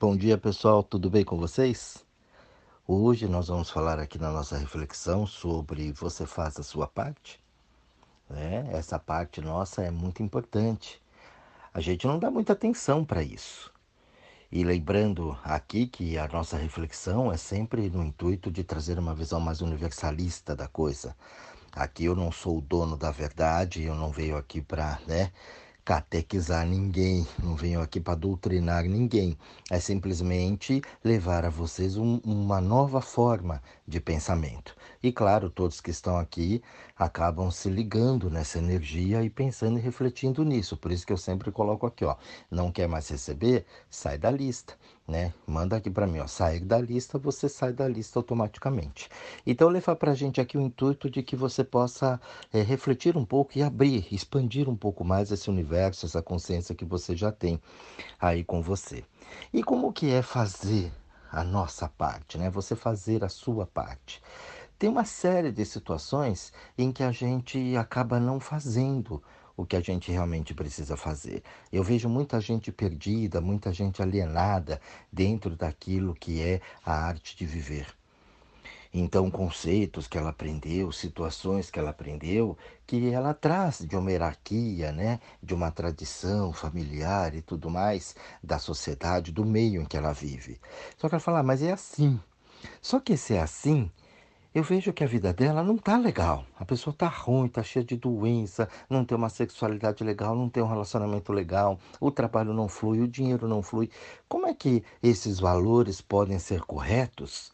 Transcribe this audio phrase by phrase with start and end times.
[0.00, 2.02] Bom dia pessoal, tudo bem com vocês?
[2.88, 7.38] Hoje nós vamos falar aqui na nossa reflexão sobre você faz a sua parte.
[8.26, 8.66] Né?
[8.72, 11.02] Essa parte nossa é muito importante.
[11.74, 13.70] A gente não dá muita atenção para isso.
[14.50, 19.38] E lembrando aqui que a nossa reflexão é sempre no intuito de trazer uma visão
[19.38, 21.14] mais universalista da coisa.
[21.72, 25.30] Aqui eu não sou o dono da verdade, eu não venho aqui para né,
[25.84, 29.36] catequizar ninguém, não venho aqui para doutrinar ninguém.
[29.70, 34.76] É simplesmente levar a vocês um, uma nova forma de pensamento.
[35.02, 36.62] E claro, todos que estão aqui
[36.96, 40.76] acabam se ligando nessa energia e pensando e refletindo nisso.
[40.76, 42.16] Por isso que eu sempre coloco aqui, ó,
[42.50, 44.76] não quer mais receber, sai da lista,
[45.06, 45.32] né?
[45.46, 49.08] Manda aqui para mim, ó, sair da lista, você sai da lista automaticamente.
[49.46, 52.20] Então levar para a gente aqui o intuito de que você possa
[52.52, 56.84] é, refletir um pouco e abrir, expandir um pouco mais esse universo, essa consciência que
[56.84, 57.60] você já tem
[58.20, 59.04] aí com você.
[59.52, 60.92] E como que é fazer
[61.32, 62.50] a nossa parte, né?
[62.50, 64.20] Você fazer a sua parte
[64.80, 69.22] tem uma série de situações em que a gente acaba não fazendo
[69.60, 71.42] o que a gente realmente precisa fazer.
[71.70, 74.80] Eu vejo muita gente perdida, muita gente alienada
[75.12, 77.86] dentro daquilo que é a arte de viver.
[78.92, 84.90] Então, conceitos que ela aprendeu, situações que ela aprendeu, que ela traz de uma hierarquia,
[84.90, 90.12] né, de uma tradição familiar e tudo mais, da sociedade, do meio em que ela
[90.12, 90.58] vive.
[90.96, 92.18] Só que ela fala, ah, mas é assim.
[92.80, 93.90] Só que esse é assim
[94.52, 96.44] eu vejo que a vida dela não tá legal.
[96.58, 100.62] A pessoa tá ruim, tá cheia de doença, não tem uma sexualidade legal, não tem
[100.62, 103.90] um relacionamento legal, o trabalho não flui, o dinheiro não flui.
[104.28, 107.52] Como é que esses valores podem ser corretos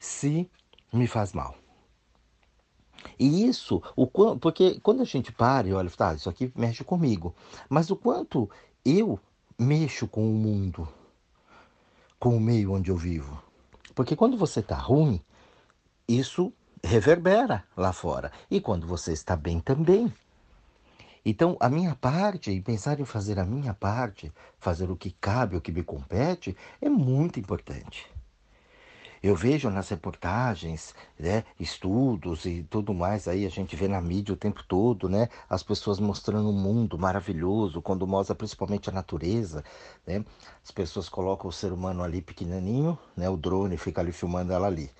[0.00, 0.50] se
[0.92, 1.54] me faz mal?
[3.18, 4.06] E isso, o
[4.38, 7.34] porque quando a gente para e olha, tá, isso aqui mexe comigo,
[7.68, 8.50] mas o quanto
[8.84, 9.20] eu
[9.58, 10.88] mexo com o mundo,
[12.18, 13.40] com o meio onde eu vivo.
[13.94, 15.20] Porque quando você tá ruim,
[16.08, 16.52] isso
[16.82, 18.30] reverbera lá fora.
[18.50, 20.12] E quando você está bem também.
[21.24, 25.56] Então, a minha parte, e pensar em fazer a minha parte, fazer o que cabe,
[25.56, 28.06] o que me compete, é muito importante.
[29.22, 34.34] Eu vejo nas reportagens, né, estudos e tudo mais, aí a gente vê na mídia
[34.34, 39.64] o tempo todo, né, as pessoas mostrando um mundo maravilhoso, quando mostra principalmente a natureza,
[40.06, 40.22] né,
[40.62, 44.66] as pessoas colocam o ser humano ali pequenininho, né, o drone fica ali filmando ela
[44.66, 44.90] ali.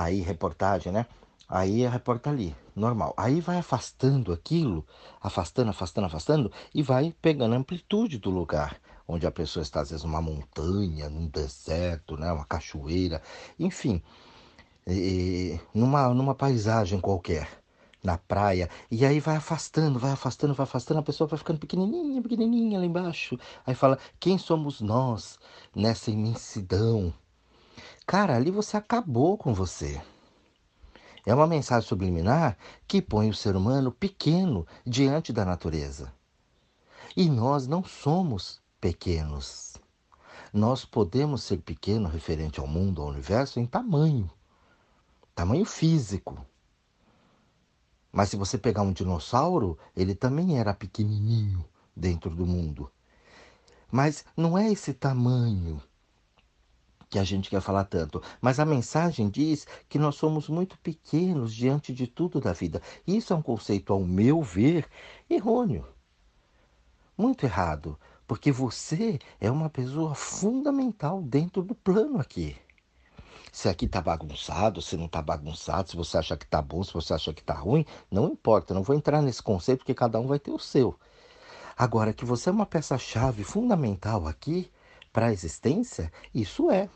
[0.00, 1.04] Aí, reportagem, né?
[1.46, 3.12] Aí a reporta ali, normal.
[3.18, 4.86] Aí vai afastando aquilo,
[5.20, 8.80] afastando, afastando, afastando, e vai pegando a amplitude do lugar.
[9.06, 12.32] Onde a pessoa está, às vezes, numa montanha, num deserto, né?
[12.32, 13.20] uma cachoeira,
[13.58, 14.02] enfim,
[14.86, 17.46] e, numa, numa paisagem qualquer,
[18.02, 18.70] na praia.
[18.90, 22.86] E aí vai afastando, vai afastando, vai afastando, a pessoa vai ficando pequenininha, pequenininha lá
[22.86, 23.38] embaixo.
[23.66, 25.38] Aí fala: quem somos nós
[25.74, 27.12] nessa imensidão?
[28.06, 30.00] Cara, ali você acabou com você.
[31.24, 32.56] É uma mensagem subliminar
[32.88, 36.12] que põe o ser humano pequeno diante da natureza.
[37.16, 39.76] E nós não somos pequenos.
[40.52, 44.30] Nós podemos ser pequenos referente ao mundo, ao universo, em tamanho,
[45.34, 46.44] tamanho físico.
[48.10, 52.90] Mas se você pegar um dinossauro, ele também era pequenininho dentro do mundo.
[53.92, 55.80] Mas não é esse tamanho
[57.10, 61.52] que a gente quer falar tanto, mas a mensagem diz que nós somos muito pequenos
[61.52, 62.80] diante de tudo da vida.
[63.04, 64.88] Isso é um conceito, ao meu ver,
[65.28, 65.84] errôneo.
[67.18, 67.98] Muito errado,
[68.28, 72.56] porque você é uma pessoa fundamental dentro do plano aqui.
[73.52, 76.94] Se aqui está bagunçado, se não está bagunçado, se você acha que está bom, se
[76.94, 80.28] você acha que está ruim, não importa, não vou entrar nesse conceito porque cada um
[80.28, 80.96] vai ter o seu.
[81.76, 84.70] Agora que você é uma peça-chave fundamental aqui
[85.12, 86.88] para a existência, isso é.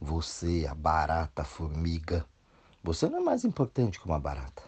[0.00, 2.26] Você, a barata, a formiga,
[2.82, 4.62] você não é mais importante que uma barata.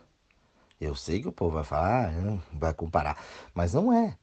[0.80, 3.22] Eu sei que o povo vai falar, ah, vai comparar,
[3.54, 4.16] mas não é.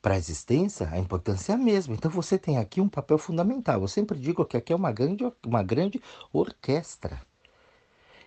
[0.00, 1.94] Para a existência, a importância é a mesma.
[1.94, 3.80] Então você tem aqui um papel fundamental.
[3.80, 6.00] Eu sempre digo que aqui é uma grande, uma grande
[6.32, 7.20] orquestra.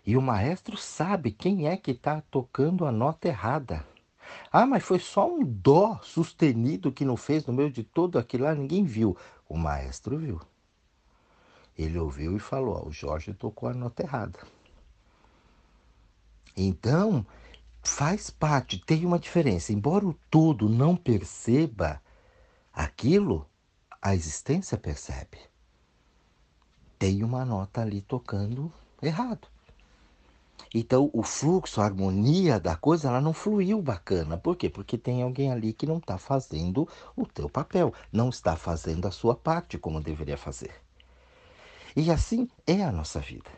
[0.06, 3.86] E o maestro sabe quem é que está tocando a nota errada.
[4.52, 8.46] Ah, mas foi só um dó sustenido que não fez no meio de todo aquilo
[8.46, 9.16] lá, ninguém viu.
[9.48, 10.42] O maestro viu.
[11.78, 14.40] Ele ouviu e falou: o Jorge tocou a nota errada.
[16.56, 17.26] Então,
[17.82, 19.74] faz parte, tem uma diferença.
[19.74, 22.02] Embora o todo não perceba
[22.74, 23.48] aquilo,
[24.02, 25.38] a existência percebe.
[27.00, 29.48] Tem uma nota ali tocando errado.
[30.74, 34.38] Então, o fluxo, a harmonia da coisa, ela não fluiu bacana.
[34.38, 34.70] Por quê?
[34.70, 39.12] Porque tem alguém ali que não está fazendo o teu papel, não está fazendo a
[39.12, 40.72] sua parte como deveria fazer.
[41.96, 43.50] E assim é a nossa vida.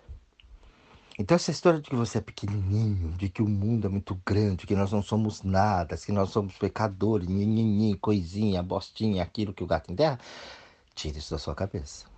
[1.20, 4.66] Então, essa história de que você é pequenininho, de que o mundo é muito grande,
[4.66, 9.68] que nós não somos nada, que nós somos pecadores, nhinhinhin, coisinha, bostinha, aquilo que o
[9.68, 10.20] gato enterra,
[10.96, 12.13] tire isso da sua cabeça.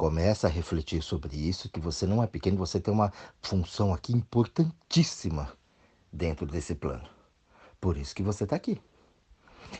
[0.00, 3.12] Começa a refletir sobre isso, que você não é pequeno, você tem uma
[3.42, 5.52] função aqui importantíssima
[6.10, 7.06] dentro desse plano.
[7.78, 8.80] Por isso que você está aqui.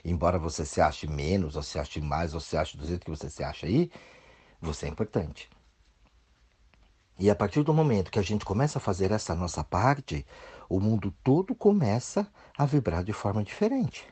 [0.05, 3.11] Embora você se ache menos, ou se ache mais, ou se ache do jeito que
[3.11, 3.90] você se acha aí,
[4.61, 5.49] você é importante.
[7.19, 10.26] E a partir do momento que a gente começa a fazer essa nossa parte,
[10.69, 14.06] o mundo todo começa a vibrar de forma diferente.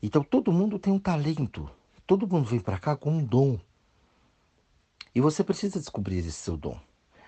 [0.00, 1.68] Então todo mundo tem um talento,
[2.06, 3.58] todo mundo vem para cá com um dom.
[5.16, 6.78] E você precisa descobrir esse seu dom.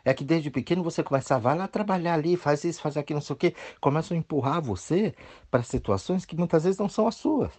[0.04, 3.16] É que desde pequeno você começa a vai lá trabalhar ali, faz isso, faz aquilo,
[3.16, 3.54] não sei o quê.
[3.80, 5.14] Começam a empurrar você
[5.50, 7.50] para situações que muitas vezes não são as suas.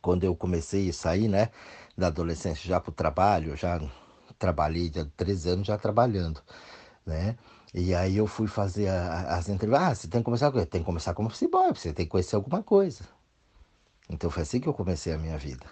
[0.00, 1.50] Quando eu comecei a sair, né,
[1.96, 3.80] da adolescência já para o trabalho, já
[4.40, 6.42] trabalhei há 13 anos já trabalhando,
[7.06, 7.38] né?
[7.72, 9.88] E aí eu fui fazer a, as entrevistas.
[9.88, 12.34] Ah, você tem que começar com Tem que começar como boy, você tem que conhecer
[12.34, 13.04] alguma coisa.
[14.10, 15.64] Então foi assim que eu comecei a minha vida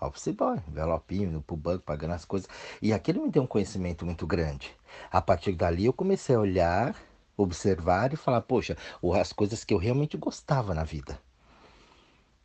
[0.00, 2.48] office boy, envelopinho, indo pro banco, pagando as coisas.
[2.80, 4.74] E aquilo me deu um conhecimento muito grande.
[5.10, 6.94] A partir dali eu comecei a olhar,
[7.36, 8.76] observar e falar, poxa,
[9.20, 11.18] as coisas que eu realmente gostava na vida.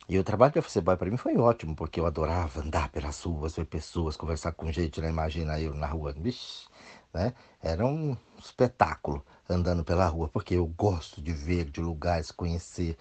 [0.08, 3.54] E o trabalho de office para mim foi ótimo, porque eu adorava andar pelas ruas,
[3.54, 5.08] ver pessoas, conversar com gente, né?
[5.08, 6.68] Imagina eu na rua, bicho,
[7.14, 7.32] né?
[7.62, 12.96] Era um espetáculo andando pela rua, porque eu gosto de ver, de lugares, conhecer.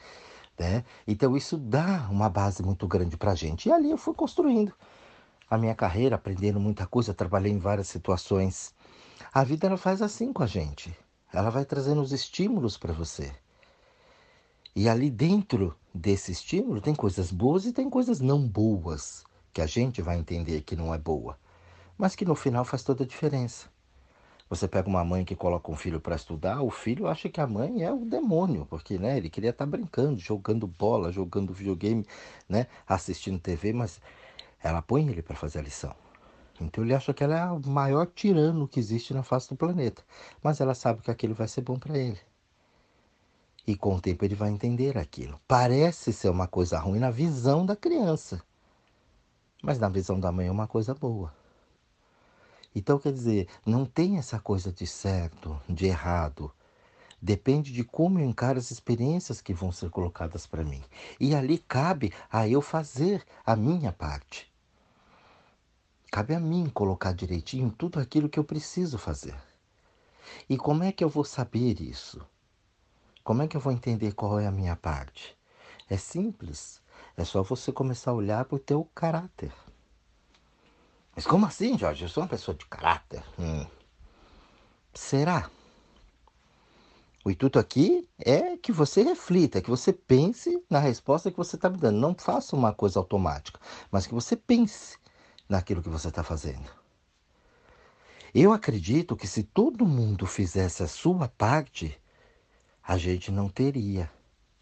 [0.62, 0.86] Né?
[1.08, 3.68] Então isso dá uma base muito grande para a gente.
[3.68, 4.72] E ali eu fui construindo
[5.50, 8.72] a minha carreira, aprendendo muita coisa, trabalhei em várias situações.
[9.34, 10.96] A vida ela faz assim com a gente.
[11.34, 13.32] Ela vai trazendo os estímulos para você.
[14.76, 19.66] E ali dentro desse estímulo tem coisas boas e tem coisas não boas, que a
[19.66, 21.40] gente vai entender que não é boa,
[21.98, 23.68] mas que no final faz toda a diferença.
[24.52, 27.48] Você pega uma mãe que coloca um filho para estudar, o filho acha que a
[27.48, 32.06] mãe é o demônio, porque né, ele queria estar tá brincando, jogando bola, jogando videogame,
[32.50, 34.02] né, assistindo TV, mas
[34.62, 35.96] ela põe ele para fazer a lição.
[36.60, 40.04] Então ele acha que ela é o maior tirano que existe na face do planeta,
[40.44, 42.20] mas ela sabe que aquilo vai ser bom para ele.
[43.66, 45.40] E com o tempo ele vai entender aquilo.
[45.48, 48.44] Parece ser uma coisa ruim na visão da criança,
[49.64, 51.41] mas na visão da mãe é uma coisa boa.
[52.74, 56.52] Então, quer dizer, não tem essa coisa de certo, de errado.
[57.22, 60.82] Depende de como eu encaro as experiências que vão ser colocadas para mim.
[61.20, 64.52] E ali cabe a eu fazer a minha parte.
[66.12, 69.36] Cabe a mim colocar direitinho tudo aquilo que eu preciso fazer.
[70.50, 72.26] E como é que eu vou saber isso?
[73.24, 75.38] Como é que eu vou entender qual é a minha parte?
[75.90, 76.82] É simples.
[77.16, 79.54] É só você começar a olhar para o teu caráter.
[81.16, 82.04] Mas como assim, Jorge?
[82.04, 83.24] Eu sou uma pessoa de caráter.
[83.38, 83.66] Hum.
[84.94, 85.50] Será?
[87.24, 91.70] O intuito aqui é que você reflita, que você pense na resposta que você está
[91.70, 92.00] me dando.
[92.00, 93.60] Não faça uma coisa automática,
[93.92, 94.98] mas que você pense
[95.48, 96.70] naquilo que você está fazendo.
[98.34, 102.00] Eu acredito que se todo mundo fizesse a sua parte,
[102.82, 104.10] a gente não teria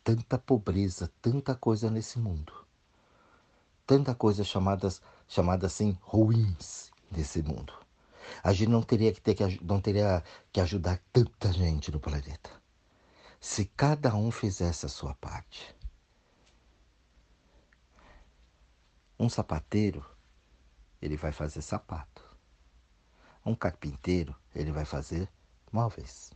[0.04, 2.52] tanta pobreza, tanta coisa nesse mundo.
[3.86, 7.74] Tanta coisa chamadas chamadas assim ruins desse mundo.
[8.44, 12.50] A gente não teria que ter que não teria que ajudar tanta gente no planeta.
[13.40, 15.74] Se cada um fizesse a sua parte.
[19.18, 20.06] Um sapateiro,
[21.02, 22.26] ele vai fazer sapato.
[23.46, 25.30] Um carpinteiro, ele vai fazer
[25.72, 26.32] móveis.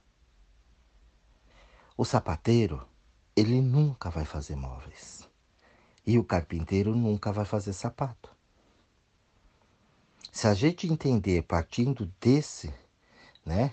[1.98, 2.88] O sapateiro,
[3.36, 5.28] ele nunca vai fazer móveis.
[6.06, 8.34] E o carpinteiro nunca vai fazer sapato.
[10.36, 12.74] Se a gente entender partindo desse,
[13.46, 13.72] né,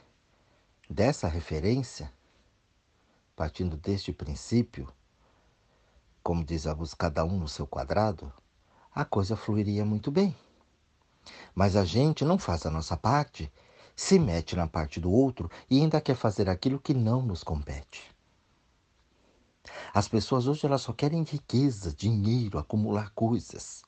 [0.90, 2.12] dessa referência,
[3.34, 4.86] partindo deste princípio,
[6.22, 8.30] como diz a música, cada um no seu quadrado,
[8.94, 10.36] a coisa fluiria muito bem.
[11.54, 13.50] Mas a gente não faz a nossa parte,
[13.96, 18.14] se mete na parte do outro e ainda quer fazer aquilo que não nos compete.
[19.94, 23.82] As pessoas hoje elas só querem riqueza, dinheiro, acumular coisas.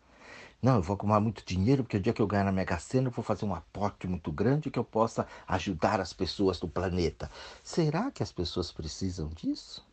[0.62, 3.08] Não, eu vou acumular muito dinheiro porque o dia que eu ganhar na Mega Sena
[3.08, 7.28] eu vou fazer um aporte muito grande que eu possa ajudar as pessoas do planeta.
[7.64, 9.84] Será que as pessoas precisam disso?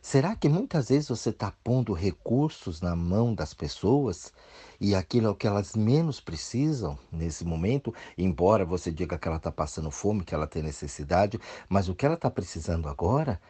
[0.00, 4.32] Será que muitas vezes você está pondo recursos na mão das pessoas
[4.80, 7.92] e aquilo é o que elas menos precisam nesse momento?
[8.16, 12.06] Embora você diga que ela está passando fome, que ela tem necessidade, mas o que
[12.06, 13.40] ela está precisando agora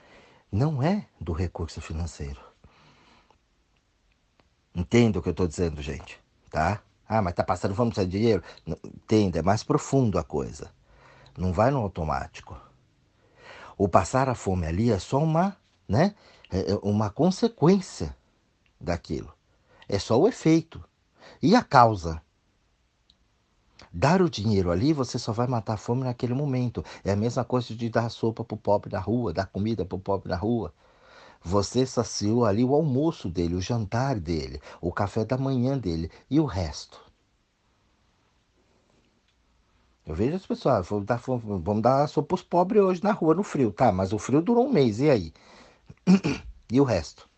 [0.51, 2.52] não é do recurso financeiro.
[4.75, 6.19] Entenda o que eu estou dizendo, gente,
[6.51, 6.81] tá?
[7.09, 8.43] Ah, mas está passando fome, precisa de dinheiro?
[8.67, 10.71] Entenda, é mais profundo a coisa.
[11.37, 12.59] Não vai no automático.
[13.77, 16.15] O passar a fome ali é só uma, né?
[16.51, 18.17] É, é uma consequência
[18.81, 19.33] daquilo.
[19.89, 20.83] É só o efeito.
[21.43, 22.23] E a causa?
[23.93, 26.83] Dar o dinheiro ali, você só vai matar a fome naquele momento.
[27.05, 29.97] É a mesma coisa de dar sopa para o pobre na rua, dar comida para
[29.97, 30.73] o pobre na rua.
[31.45, 36.39] Você saciou ali o almoço dele, o jantar dele, o café da manhã dele e
[36.39, 37.01] o resto.
[40.07, 43.43] Eu vejo as pessoas, vamos dar, vamos dar sopa os pobres hoje na rua, no
[43.43, 43.93] frio, tá?
[43.93, 45.33] Mas o frio durou um mês, e aí?
[46.71, 47.29] e o resto?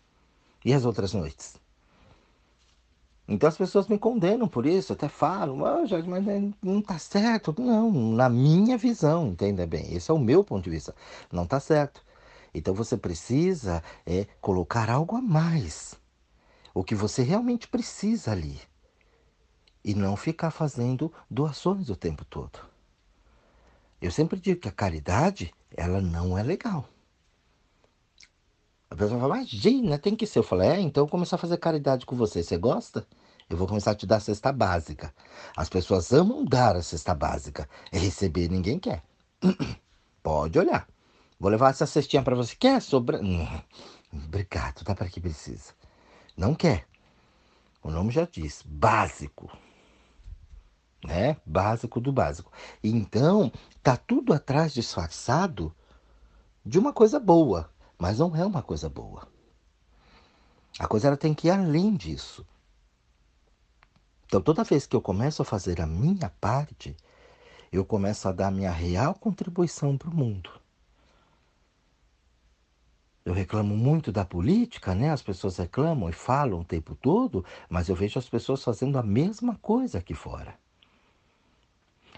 [0.63, 1.55] E as outras noites?
[3.27, 6.23] Então as pessoas me condenam por isso, até falam, oh, Jorge, mas
[6.61, 7.55] não tá certo.
[7.59, 10.95] Não, na minha visão, entenda bem, esse é o meu ponto de vista.
[11.31, 12.04] Não tá certo.
[12.55, 15.93] Então você precisa é colocar algo a mais.
[16.73, 18.57] O que você realmente precisa ali.
[19.83, 22.59] E não ficar fazendo doações o tempo todo.
[24.01, 26.87] Eu sempre digo que a caridade, ela não é legal.
[28.89, 30.39] A pessoa fala, imagina, tem que ser.
[30.39, 32.41] Eu falo, é, então eu vou começar a fazer caridade com você.
[32.41, 33.05] Você gosta?
[33.49, 35.13] Eu vou começar a te dar a cesta básica.
[35.57, 37.67] As pessoas amam dar a cesta básica.
[37.91, 39.03] É receber, ninguém quer.
[40.23, 40.87] Pode olhar.
[41.39, 42.55] Vou levar essa cestinha para você.
[42.55, 43.19] Quer sobra?
[44.11, 45.73] Obrigado, dá para que precisa.
[46.35, 46.87] Não quer.
[47.83, 49.51] O nome já diz, básico.
[51.03, 51.37] Né?
[51.45, 52.51] Básico do básico.
[52.83, 53.51] Então,
[53.83, 55.75] tá tudo atrás disfarçado
[56.65, 59.27] de uma coisa boa mas não é uma coisa boa.
[60.77, 62.45] A coisa ela tem que ir além disso.
[64.25, 66.95] Então, toda vez que eu começo a fazer a minha parte,
[67.71, 70.49] eu começo a dar minha real contribuição para o mundo.
[73.25, 75.09] Eu reclamo muito da política, né?
[75.09, 79.03] As pessoas reclamam e falam o tempo todo, mas eu vejo as pessoas fazendo a
[79.03, 80.55] mesma coisa aqui fora.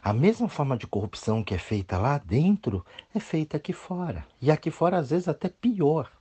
[0.04, 2.86] A mesma forma de corrupção que é feita lá dentro
[3.16, 4.28] é feita aqui fora.
[4.42, 6.12] E aqui fora, às vezes, até pior.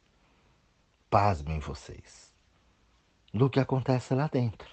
[1.11, 2.33] Pasmem vocês.
[3.35, 4.71] Do que acontece lá dentro.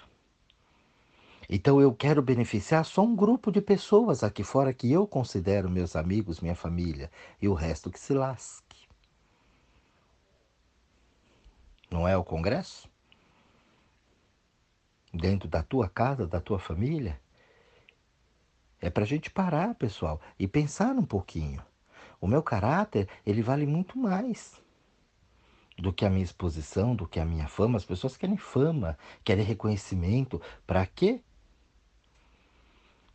[1.48, 5.94] Então eu quero beneficiar só um grupo de pessoas aqui fora que eu considero meus
[5.94, 7.10] amigos, minha família,
[7.42, 8.63] e o resto que se lasque.
[11.90, 12.88] Não é o Congresso?
[15.12, 17.20] Dentro da tua casa, da tua família?
[18.80, 21.64] É para a gente parar, pessoal, e pensar um pouquinho.
[22.20, 24.60] O meu caráter, ele vale muito mais
[25.76, 27.76] do que a minha exposição, do que a minha fama.
[27.76, 30.40] As pessoas querem fama, querem reconhecimento.
[30.66, 31.20] Para quê?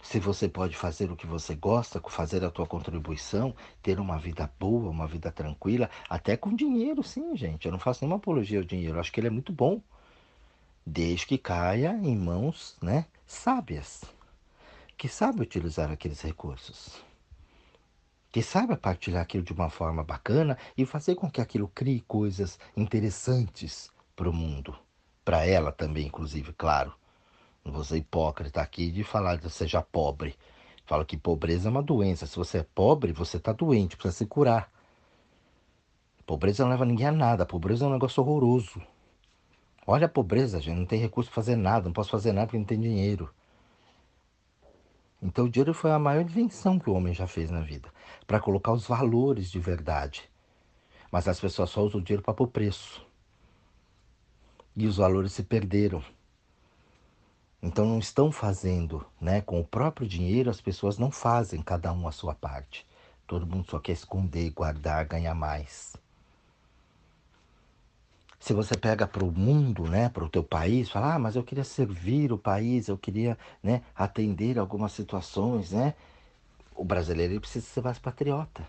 [0.02, 4.50] Se você pode fazer o que você gosta, fazer a tua contribuição, ter uma vida
[4.60, 7.66] boa, uma vida tranquila, até com dinheiro, sim, gente.
[7.66, 8.96] Eu não faço nenhuma apologia ao dinheiro.
[8.96, 9.82] Eu acho que ele é muito bom,
[10.86, 14.04] desde que caia em mãos, né, sábias
[15.00, 17.02] que sabe utilizar aqueles recursos,
[18.30, 22.60] que saiba partilhar aquilo de uma forma bacana e fazer com que aquilo crie coisas
[22.76, 24.78] interessantes para o mundo,
[25.24, 26.99] para ela também, inclusive, claro.
[27.64, 30.36] Não vou ser hipócrita aqui de falar que seja pobre.
[30.86, 32.26] Falo que pobreza é uma doença.
[32.26, 34.72] Se você é pobre, você está doente, precisa se curar.
[36.26, 37.46] Pobreza não leva ninguém a nada.
[37.46, 38.82] Pobreza é um negócio horroroso.
[39.86, 40.78] Olha a pobreza, gente.
[40.78, 41.86] Não tem recurso para fazer nada.
[41.86, 43.30] Não posso fazer nada porque não tem dinheiro.
[45.22, 47.92] Então o dinheiro foi a maior invenção que o homem já fez na vida,
[48.26, 50.30] para colocar os valores de verdade.
[51.12, 53.06] Mas as pessoas só usam o dinheiro para pôr preço.
[54.76, 56.02] E os valores se perderam.
[57.62, 59.42] Então não estão fazendo, né?
[59.42, 62.88] Com o próprio dinheiro as pessoas não fazem cada um a sua parte.
[63.28, 65.96] Todo mundo só quer esconder, guardar, ganhar mais.
[68.40, 71.44] Se você pega para o mundo, né, para o teu país, fala, ah, mas eu
[71.44, 75.94] queria servir o país, eu queria né, atender algumas situações, né?
[76.74, 78.66] O brasileiro ele precisa ser mais patriota.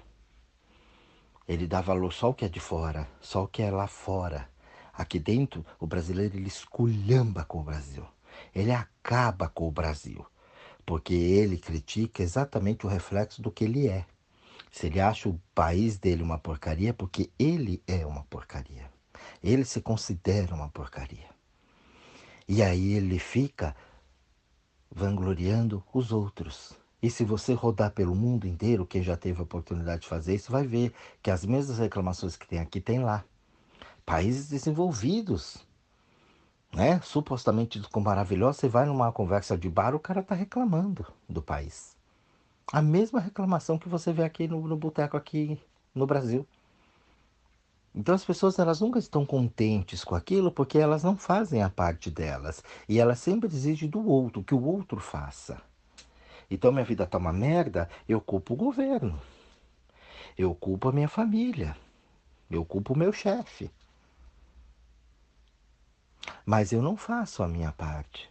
[1.47, 4.49] Ele dá valor só o que é de fora, só o que é lá fora.
[4.93, 8.05] Aqui dentro, o brasileiro ele esculhamba com o Brasil.
[8.55, 10.25] Ele acaba com o Brasil,
[10.85, 14.07] porque ele critica exatamente o reflexo do que ele é.
[14.71, 18.91] Se ele acha o país dele uma porcaria, é porque ele é uma porcaria.
[19.43, 21.29] Ele se considera uma porcaria.
[22.49, 23.75] E aí ele fica
[24.91, 26.73] vangloriando os outros.
[27.03, 30.53] E se você rodar pelo mundo inteiro, quem já teve a oportunidade de fazer isso,
[30.53, 30.93] vai ver
[31.23, 33.25] que as mesmas reclamações que tem aqui tem lá.
[34.05, 35.67] países desenvolvidos,
[36.73, 37.01] né?
[37.03, 41.97] Supostamente com maravilhoso, você vai numa conversa de bar, o cara tá reclamando do país.
[42.73, 45.59] A mesma reclamação que você vê aqui no, no boteco aqui
[45.95, 46.47] no Brasil.
[47.93, 52.09] Então as pessoas elas nunca estão contentes com aquilo porque elas não fazem a parte
[52.09, 55.61] delas e elas sempre exigem do outro que o outro faça.
[56.49, 59.21] Então minha vida tá uma merda, eu culpo o governo.
[60.39, 61.77] Eu culpo a minha família.
[62.49, 63.71] Eu culpo o meu chefe.
[66.45, 68.31] Mas eu não faço a minha parte.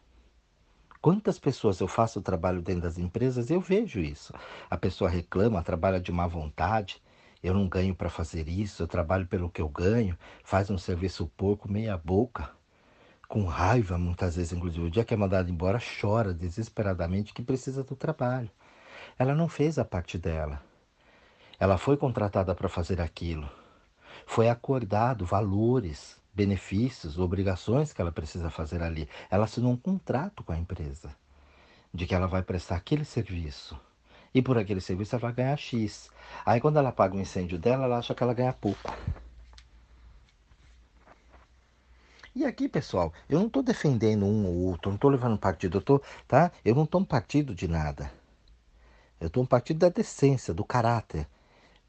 [1.01, 4.33] Quantas pessoas eu faço o trabalho dentro das empresas, eu vejo isso.
[4.69, 7.01] A pessoa reclama, trabalha de má vontade.
[7.41, 11.31] Eu não ganho para fazer isso, eu trabalho pelo que eu ganho, faz um serviço
[11.37, 12.51] pouco, meia boca,
[13.29, 14.87] com raiva muitas vezes, inclusive.
[14.87, 18.51] O dia que é mandado embora, chora desesperadamente que precisa do trabalho.
[19.17, 20.61] Ela não fez a parte dela.
[21.57, 23.49] Ela foi contratada para fazer aquilo.
[24.25, 29.07] Foi acordado valores, benefícios, obrigações que ela precisa fazer ali.
[29.29, 31.15] Ela assinou um contrato com a empresa
[31.93, 33.79] de que ela vai prestar aquele serviço.
[34.33, 36.09] E por aquele serviço ela vai ganhar X.
[36.45, 38.93] Aí quando ela paga o incêndio dela, ela acha que ela ganha pouco.
[42.35, 45.81] E aqui, pessoal, eu não estou defendendo um ou outro, não estou levando partido, eu
[45.81, 46.51] tô, tá?
[46.63, 48.11] Eu não estou um partido de nada.
[49.19, 51.27] Eu estou um partido da decência, do caráter,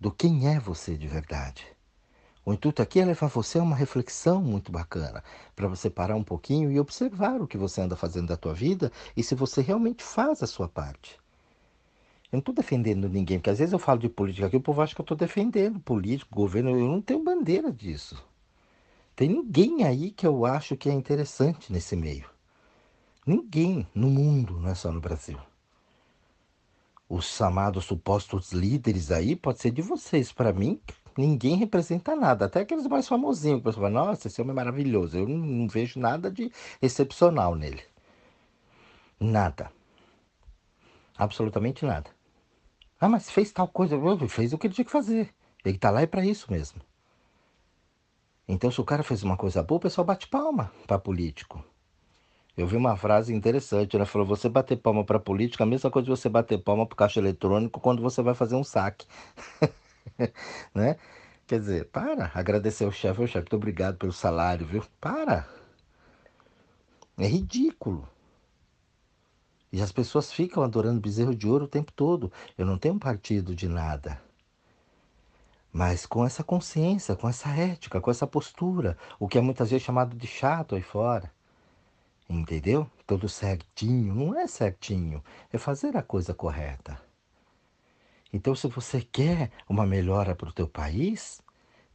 [0.00, 1.66] do quem é você de verdade.
[2.44, 5.22] O intuito aqui é levar você a uma reflexão muito bacana,
[5.54, 8.90] para você parar um pouquinho e observar o que você anda fazendo da tua vida
[9.16, 11.18] e se você realmente faz a sua parte.
[12.32, 14.80] Eu não estou defendendo ninguém, porque às vezes eu falo de política aqui, o povo
[14.80, 18.24] acha que eu estou defendendo político, governo, eu não tenho bandeira disso.
[19.14, 22.30] Tem ninguém aí que eu acho que é interessante nesse meio.
[23.26, 25.38] Ninguém no mundo, não é só no Brasil.
[27.08, 30.32] Os chamados supostos líderes aí pode ser de vocês.
[30.32, 30.80] Para mim,
[31.16, 32.46] ninguém representa nada.
[32.46, 33.60] Até aqueles mais famosinhos.
[33.60, 35.18] O pessoal fala, nossa, esse homem é maravilhoso.
[35.18, 36.50] Eu não, não vejo nada de
[36.80, 37.82] excepcional nele.
[39.18, 39.70] Nada.
[41.16, 42.10] Absolutamente nada.
[43.00, 43.96] Ah, mas fez tal coisa.
[44.28, 45.34] Fez o que ele tinha que fazer.
[45.64, 46.80] Ele tá lá é para isso mesmo.
[48.48, 51.64] Então, se o cara fez uma coisa boa, o pessoal bate palma para político.
[52.56, 55.90] Eu vi uma frase interessante, ela falou: você bater palma para político, é a mesma
[55.90, 59.06] coisa de você bater palma para caixa eletrônico quando você vai fazer um saque.
[60.74, 60.96] né?
[61.46, 64.84] Quer dizer, para, agradecer ao chefe, o chefe, muito obrigado pelo salário, viu?
[65.00, 65.48] Para.
[67.18, 68.08] É ridículo.
[69.72, 72.32] E as pessoas ficam adorando bezerro de ouro o tempo todo.
[72.56, 74.20] Eu não tenho partido de nada.
[75.72, 79.84] Mas com essa consciência, com essa ética, com essa postura, o que é muitas vezes
[79.84, 81.32] chamado de chato aí fora.
[82.28, 82.88] Entendeu?
[83.06, 84.14] Tudo certinho.
[84.14, 85.22] Não é certinho.
[85.52, 87.09] É fazer a coisa correta.
[88.32, 91.40] Então, se você quer uma melhora para o teu país,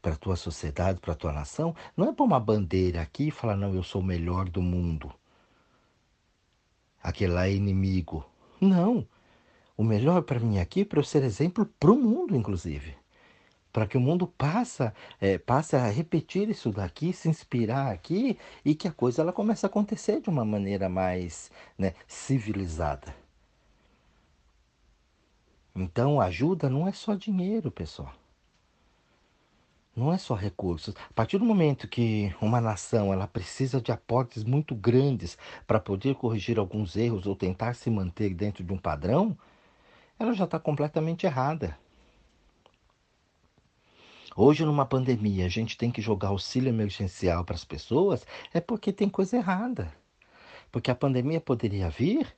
[0.01, 3.31] para a tua sociedade, para a tua nação, não é pôr uma bandeira aqui e
[3.31, 5.13] falar, não, eu sou o melhor do mundo
[7.05, 8.25] aquele lá é inimigo.
[8.59, 9.07] Não.
[9.77, 12.95] O melhor para mim aqui é para eu ser exemplo para o mundo, inclusive.
[13.71, 18.73] Para que o mundo passa, é, passe a repetir isso daqui, se inspirar aqui e
[18.73, 23.13] que a coisa ela comece a acontecer de uma maneira mais né, civilizada.
[25.75, 28.13] Então, ajuda não é só dinheiro, pessoal
[29.95, 30.93] não é só recursos.
[31.09, 36.15] A partir do momento que uma nação ela precisa de aportes muito grandes para poder
[36.15, 39.37] corrigir alguns erros ou tentar se manter dentro de um padrão,
[40.19, 41.77] ela já está completamente errada.
[44.35, 48.91] Hoje, numa pandemia, a gente tem que jogar auxílio emergencial para as pessoas, é porque
[48.91, 49.93] tem coisa errada.
[50.69, 52.35] Porque a pandemia poderia vir,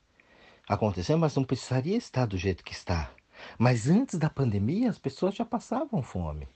[0.68, 3.10] acontecer, mas não precisaria estar do jeito que está.
[3.58, 6.48] Mas antes da pandemia, as pessoas já passavam fome.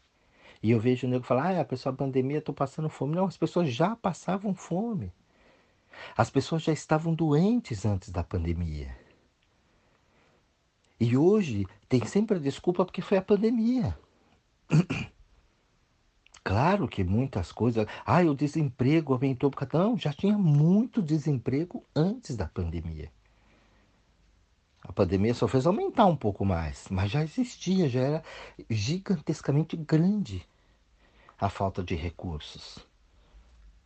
[0.62, 3.16] E eu vejo o nego falar, ah, a pessoa pandemia, estou passando fome.
[3.16, 5.12] Não, as pessoas já passavam fome.
[6.16, 8.96] As pessoas já estavam doentes antes da pandemia.
[11.00, 13.98] E hoje tem sempre a desculpa porque foi a pandemia.
[16.44, 17.86] Claro que muitas coisas.
[18.04, 19.48] Ah, o desemprego aumentou.
[19.72, 23.12] Não, já tinha muito desemprego antes da pandemia.
[24.82, 28.24] A pandemia só fez aumentar um pouco mais, mas já existia, já era
[28.68, 30.46] gigantescamente grande
[31.38, 32.78] a falta de recursos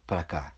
[0.07, 0.55] para cá.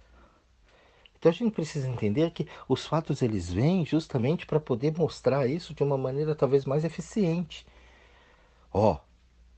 [1.19, 5.75] Então a gente precisa entender que os fatos eles vêm justamente para poder mostrar isso
[5.75, 7.67] de uma maneira talvez mais eficiente.
[8.73, 9.01] Ó, oh,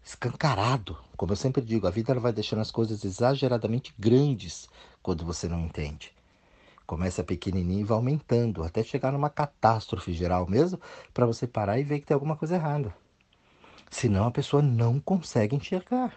[0.02, 4.68] escancarado, como eu sempre digo, a vida ela vai deixando as coisas exageradamente grandes
[5.02, 6.14] quando você não entende.
[6.90, 10.80] Começa pequenininho e vai aumentando até chegar numa catástrofe geral mesmo,
[11.14, 12.92] para você parar e ver que tem alguma coisa errada.
[13.88, 16.12] Senão a pessoa não consegue enxergar.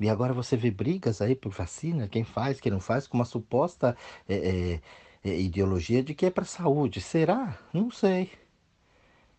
[0.00, 3.26] E agora você vê brigas aí por vacina, quem faz, quem não faz, com uma
[3.26, 3.94] suposta
[4.26, 4.80] é,
[5.22, 7.02] é, ideologia de que é para saúde.
[7.02, 7.58] Será?
[7.70, 8.32] Não sei.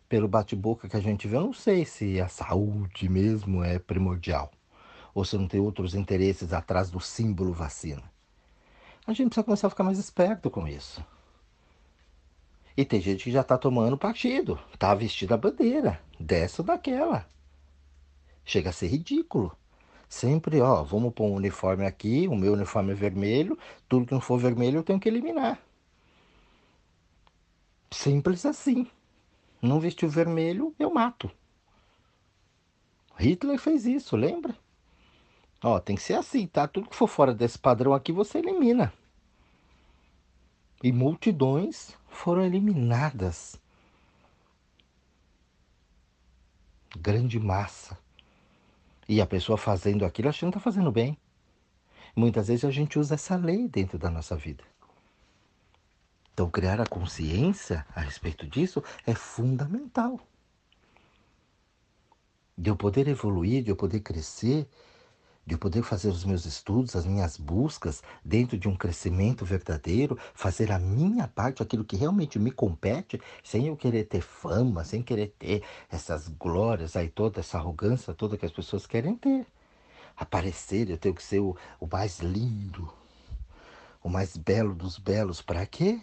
[0.08, 4.52] Pelo bate-boca que a gente vê, eu não sei se a saúde mesmo é primordial.
[5.16, 8.04] Ou se não tem outros interesses atrás do símbolo vacina.
[9.08, 11.04] A gente precisa começar a ficar mais esperto com isso.
[12.76, 17.26] E tem gente que já está tomando partido, está vestindo a bandeira, dessa ou daquela.
[18.44, 19.56] Chega a ser ridículo.
[20.10, 24.22] Sempre, ó, vamos pôr um uniforme aqui, o meu uniforme é vermelho, tudo que não
[24.22, 25.58] for vermelho eu tenho que eliminar.
[27.90, 28.86] Simples assim.
[29.62, 31.32] Não vestiu vermelho, eu mato.
[33.18, 34.54] Hitler fez isso, lembra?
[35.64, 36.68] Ó, tem que ser assim, tá?
[36.68, 38.94] Tudo que for fora desse padrão aqui você elimina.
[40.84, 43.60] E multidões foram eliminadas.
[46.98, 47.98] Grande massa.
[49.08, 51.18] E a pessoa fazendo aquilo achando que está fazendo bem.
[52.16, 54.64] Muitas vezes a gente usa essa lei dentro da nossa vida.
[56.34, 60.20] Então, criar a consciência a respeito disso é fundamental.
[62.58, 64.68] De eu poder evoluir, de eu poder crescer,
[65.46, 70.18] de eu poder fazer os meus estudos, as minhas buscas dentro de um crescimento verdadeiro,
[70.34, 75.04] fazer a minha parte, aquilo que realmente me compete, sem eu querer ter fama, sem
[75.04, 79.46] querer ter essas glórias aí, toda essa arrogância toda que as pessoas querem ter.
[80.18, 82.92] Aparecer, eu tenho que ser o, o mais lindo,
[84.02, 86.02] o mais belo dos belos, para quê?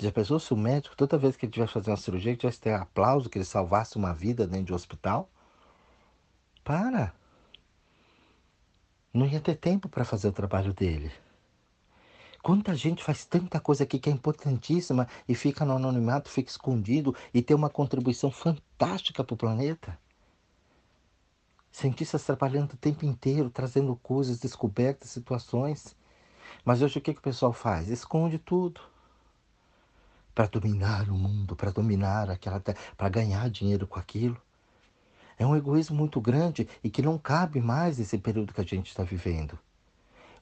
[0.00, 2.60] Já pensou se o médico, toda vez que ele tivesse fazer uma cirurgia, ele tivesse
[2.60, 5.30] ter aplauso, que ele salvasse uma vida dentro de um hospital?
[6.64, 7.12] Para!
[9.12, 11.12] Não ia ter tempo para fazer o trabalho dele.
[12.42, 17.14] Quanta gente faz tanta coisa aqui que é importantíssima e fica no anonimato, fica escondido
[17.32, 19.98] e tem uma contribuição fantástica para o planeta.
[21.70, 25.94] Cientistas trabalhando o tempo inteiro, trazendo coisas, descobertas, situações.
[26.64, 27.88] Mas hoje o que, que o pessoal faz?
[27.88, 28.80] Esconde tudo.
[30.34, 34.40] Para dominar o mundo, para dominar aquela para ganhar dinheiro com aquilo.
[35.44, 38.88] É um egoísmo muito grande e que não cabe mais nesse período que a gente
[38.88, 39.58] está vivendo.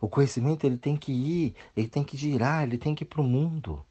[0.01, 3.21] O conhecimento ele tem que ir, ele tem que girar, ele tem que ir para
[3.21, 3.85] o mundo.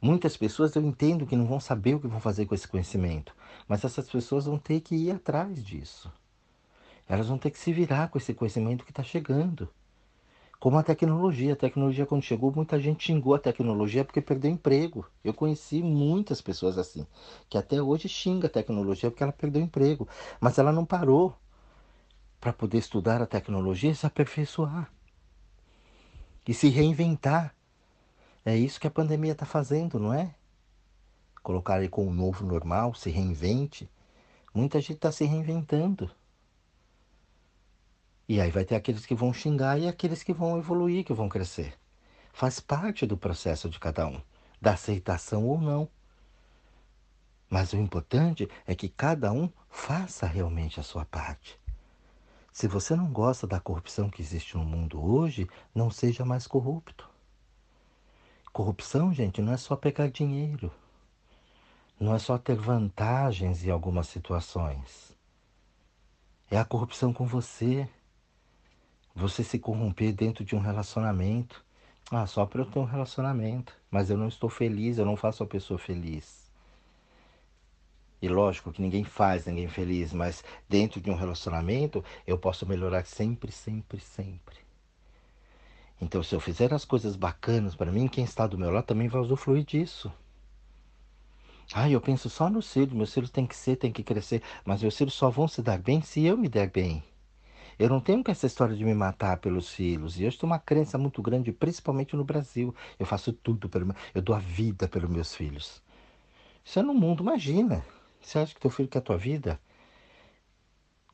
[0.00, 3.36] Muitas pessoas eu entendo que não vão saber o que vão fazer com esse conhecimento,
[3.68, 6.10] mas essas pessoas vão ter que ir atrás disso.
[7.06, 9.68] Elas vão ter que se virar com esse conhecimento que está chegando.
[10.60, 11.54] Como a tecnologia.
[11.54, 15.06] A tecnologia, quando chegou, muita gente xingou a tecnologia porque perdeu emprego.
[15.24, 17.06] Eu conheci muitas pessoas assim,
[17.48, 20.06] que até hoje xinga a tecnologia porque ela perdeu emprego.
[20.38, 21.34] Mas ela não parou
[22.38, 24.92] para poder estudar a tecnologia e se aperfeiçoar.
[26.46, 27.54] E se reinventar.
[28.44, 30.34] É isso que a pandemia está fazendo, não é?
[31.42, 33.88] Colocar aí com o novo normal, se reinvente.
[34.52, 36.10] Muita gente está se reinventando.
[38.30, 41.28] E aí vai ter aqueles que vão xingar e aqueles que vão evoluir, que vão
[41.28, 41.76] crescer.
[42.32, 44.22] Faz parte do processo de cada um,
[44.62, 45.88] da aceitação ou não.
[47.48, 51.58] Mas o importante é que cada um faça realmente a sua parte.
[52.52, 57.10] Se você não gosta da corrupção que existe no mundo hoje, não seja mais corrupto.
[58.52, 60.72] Corrupção, gente, não é só pegar dinheiro.
[61.98, 65.18] Não é só ter vantagens em algumas situações.
[66.48, 67.88] É a corrupção com você
[69.14, 71.64] você se corromper dentro de um relacionamento.
[72.10, 75.42] Ah, só para eu ter um relacionamento, mas eu não estou feliz, eu não faço
[75.42, 76.50] a pessoa feliz.
[78.22, 83.06] E lógico que ninguém faz ninguém feliz, mas dentro de um relacionamento eu posso melhorar
[83.06, 84.56] sempre, sempre, sempre.
[86.00, 89.08] Então, se eu fizer as coisas bacanas para mim, quem está do meu lado também
[89.08, 90.12] vai usufruir disso.
[91.72, 94.82] Ah, eu penso só no filhos, meus filhos têm que ser, têm que crescer, mas
[94.82, 97.02] meus filhos só vão se dar bem se eu me der bem.
[97.80, 100.20] Eu não tenho com essa história de me matar pelos filhos.
[100.20, 102.74] E eu tenho uma crença muito grande, principalmente no Brasil.
[102.98, 105.82] Eu faço tudo pelo eu dou a vida pelos meus filhos.
[106.62, 107.82] Isso é no mundo, imagina.
[108.20, 109.58] Você acha que teu filho quer a tua vida?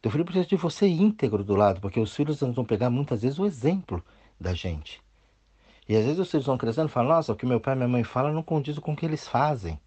[0.03, 3.39] Teu filho precisa de você íntegro do lado, porque os filhos vão pegar muitas vezes
[3.39, 4.05] o exemplo
[4.41, 5.01] da gente.
[5.89, 7.77] E às vezes os filhos vão crescendo e falam, nossa, o que meu pai e
[7.77, 9.79] minha mãe falam não condiz com o que eles fazem.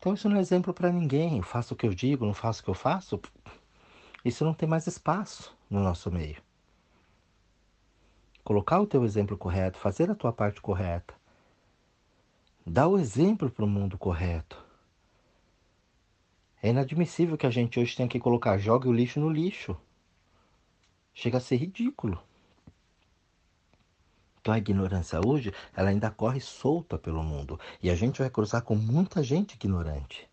[0.00, 1.36] Então isso não é exemplo para ninguém.
[1.36, 3.20] Eu faço o que eu digo, não faço o que eu faço.
[4.24, 6.40] Isso não tem mais espaço no nosso meio.
[8.44, 11.14] Colocar o teu exemplo correto, fazer a tua parte correta.
[12.66, 14.62] Dar o exemplo para o mundo correto.
[16.62, 19.76] É inadmissível que a gente hoje tenha que colocar jogue o lixo no lixo.
[21.12, 22.22] Chega a ser ridículo.
[24.40, 27.58] Então a ignorância hoje, ela ainda corre solta pelo mundo.
[27.82, 30.28] E a gente vai cruzar com muita gente ignorante.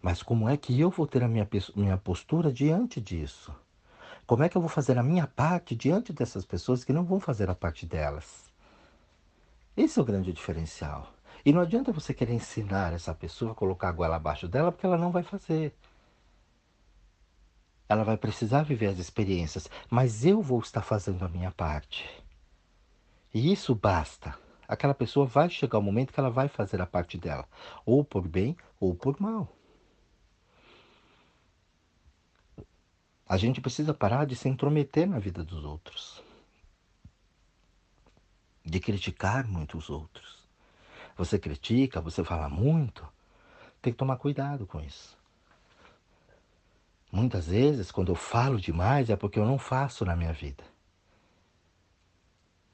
[0.00, 3.54] Mas como é que eu vou ter a minha, minha postura diante disso?
[4.26, 7.18] Como é que eu vou fazer a minha parte diante dessas pessoas que não vão
[7.18, 8.52] fazer a parte delas?
[9.76, 11.12] Esse é o grande diferencial.
[11.44, 14.84] E não adianta você querer ensinar essa pessoa a colocar a goela abaixo dela, porque
[14.84, 15.74] ela não vai fazer.
[17.88, 22.04] Ela vai precisar viver as experiências, mas eu vou estar fazendo a minha parte.
[23.32, 24.36] E isso basta.
[24.66, 27.46] Aquela pessoa vai chegar o momento que ela vai fazer a parte dela,
[27.86, 29.57] ou por bem ou por mal.
[33.28, 36.22] A gente precisa parar de se intrometer na vida dos outros,
[38.64, 40.48] de criticar muito os outros.
[41.14, 43.06] Você critica, você fala muito,
[43.82, 45.14] tem que tomar cuidado com isso.
[47.12, 50.64] Muitas vezes, quando eu falo demais, é porque eu não faço na minha vida.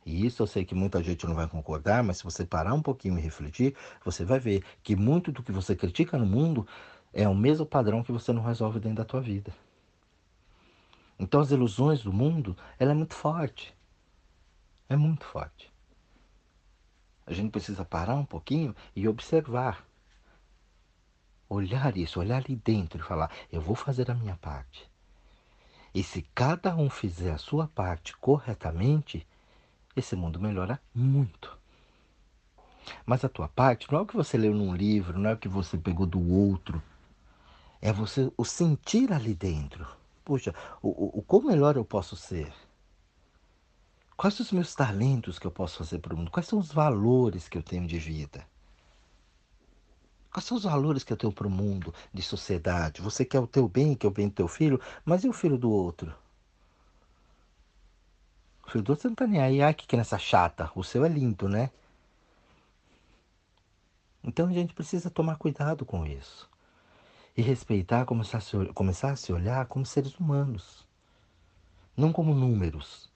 [0.07, 2.83] E isso eu sei que muita gente não vai concordar, mas se você parar um
[2.83, 6.64] pouquinho e refletir, você vai ver que muito do que você critica no mundo
[7.12, 9.53] é o mesmo padrão que você não resolve dentro da tua vida.
[11.18, 13.74] Então as ilusões do mundo, ela é muito forte.
[14.88, 15.72] É muito forte.
[17.27, 19.87] A gente precisa parar um pouquinho e observar.
[21.48, 24.90] Olhar isso, olhar ali dentro e falar: eu vou fazer a minha parte.
[25.94, 29.27] E se cada um fizer a sua parte corretamente,
[29.94, 31.57] esse mundo melhora muito.
[33.07, 35.38] Mas a tua parte não é o que você leu num livro, não é o
[35.38, 36.83] que você pegou do outro.
[37.81, 39.87] É você o sentir ali dentro
[40.25, 42.53] puxa, o, o, quão melhor eu posso ser?
[44.17, 46.31] Quais são os meus talentos que eu posso fazer para o mundo?
[46.31, 48.47] Quais são os valores que eu tenho de vida?
[50.33, 53.03] Quais são os valores que eu tenho para o mundo, de sociedade?
[53.03, 55.59] Você quer o teu bem, quer o bem do teu filho, mas e o filho
[55.59, 56.15] do outro?
[58.67, 59.63] O filho do outro você não está nem aí.
[59.63, 60.71] Ai, que criança chata.
[60.75, 61.71] O seu é lindo, né?
[64.23, 66.49] Então a gente precisa tomar cuidado com isso
[67.37, 70.87] e respeitar, começar a, se, começar a se olhar como seres humanos,
[71.97, 73.11] não como números.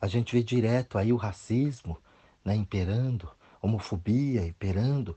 [0.00, 1.98] A gente vê direto aí o racismo
[2.44, 3.30] né, imperando,
[3.62, 5.16] homofobia imperando.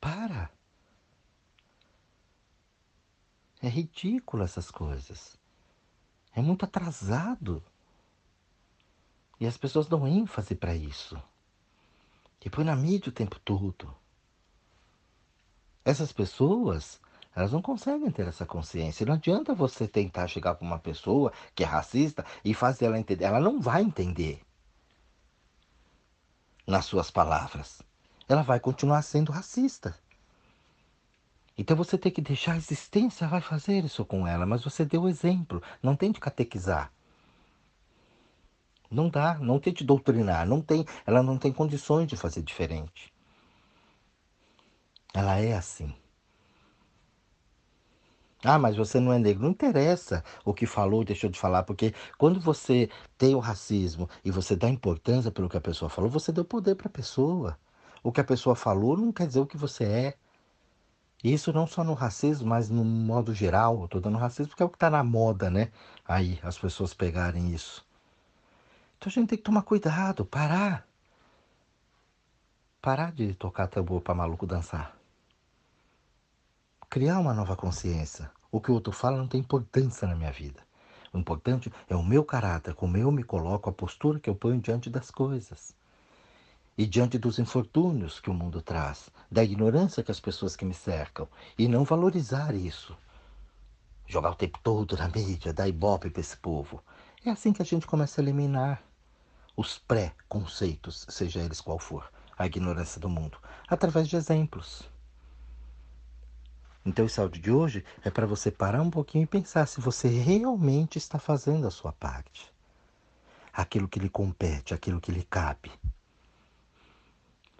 [0.00, 0.50] Para!
[3.60, 5.38] É ridículo essas coisas.
[6.34, 7.62] É muito atrasado.
[9.40, 11.20] E as pessoas dão ênfase para isso.
[12.44, 14.01] E põe na mídia o tempo todo.
[15.84, 17.00] Essas pessoas,
[17.34, 19.06] elas não conseguem ter essa consciência.
[19.06, 23.24] Não adianta você tentar chegar para uma pessoa que é racista e fazer ela entender.
[23.24, 24.40] Ela não vai entender
[26.66, 27.82] nas suas palavras.
[28.28, 29.96] Ela vai continuar sendo racista.
[31.56, 35.02] Então você tem que deixar a existência, vai fazer isso com ela, mas você deu
[35.02, 35.62] o exemplo.
[35.82, 36.90] Não tente catequizar.
[38.90, 43.11] Não dá, não tente doutrinar, não tem, ela não tem condições de fazer diferente.
[45.14, 45.94] Ela é assim.
[48.44, 49.44] Ah, mas você não é negro.
[49.44, 54.08] Não interessa o que falou ou deixou de falar, porque quando você tem o racismo
[54.24, 57.56] e você dá importância pelo que a pessoa falou, você deu poder para a pessoa.
[58.02, 60.14] O que a pessoa falou não quer dizer o que você é.
[61.22, 63.86] Isso não só no racismo, mas no modo geral.
[63.88, 65.70] Tô dando racismo porque é o que está na moda, né?
[66.04, 67.86] Aí, as pessoas pegarem isso.
[68.98, 70.86] Então a gente tem que tomar cuidado, parar.
[72.80, 75.01] Parar de tocar tambor para maluco dançar
[76.92, 78.30] criar uma nova consciência.
[78.50, 80.60] O que o outro fala não tem importância na minha vida.
[81.10, 84.60] O importante é o meu caráter, como eu me coloco, a postura que eu ponho
[84.60, 85.74] diante das coisas.
[86.76, 90.74] E diante dos infortúnios que o mundo traz, da ignorância que as pessoas que me
[90.74, 91.26] cercam,
[91.56, 92.94] e não valorizar isso.
[94.06, 96.82] Jogar o tempo todo na mídia, dar ibope para esse povo.
[97.24, 98.82] É assim que a gente começa a eliminar
[99.56, 104.91] os pré-conceitos, seja eles qual for, a ignorância do mundo, através de exemplos.
[106.84, 110.08] Então, esse áudio de hoje é para você parar um pouquinho e pensar se você
[110.08, 112.52] realmente está fazendo a sua parte.
[113.52, 115.70] Aquilo que lhe compete, aquilo que lhe cabe.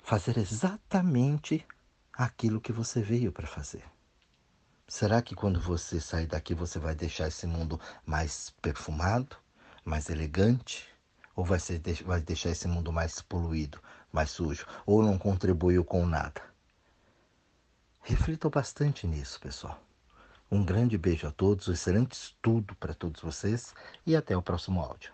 [0.02, 1.64] Fazer exatamente
[2.12, 3.84] aquilo que você veio para fazer.
[4.88, 9.36] Será que quando você sair daqui você vai deixar esse mundo mais perfumado,
[9.84, 10.88] mais elegante?
[11.34, 13.80] Ou vai, ser, vai deixar esse mundo mais poluído,
[14.12, 14.66] mais sujo?
[14.84, 16.51] Ou não contribuiu com nada?
[18.04, 19.80] Reflitam bastante nisso, pessoal.
[20.50, 23.72] Um grande beijo a todos, um excelente estudo para todos vocês
[24.04, 25.12] e até o próximo áudio.